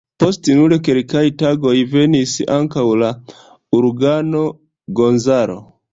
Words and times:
Post 0.21 0.47
nur 0.59 0.71
kelkaj 0.87 1.21
tagoj 1.41 1.75
venis 1.91 2.33
ankaŭ 2.57 2.85
la 3.03 3.13
Uragano 3.81 4.43
Gonzalo. 5.03 5.61